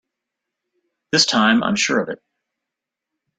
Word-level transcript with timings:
This 1.11 1.27
time 1.27 1.61
I'm 1.63 1.75
sure 1.75 1.99
of 2.01 2.09
it! 2.09 2.19